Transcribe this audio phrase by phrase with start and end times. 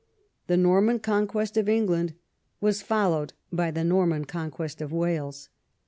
[0.47, 2.15] The Xorman Conquest of England
[2.59, 5.49] was followed by the Norman Conquest of Wales.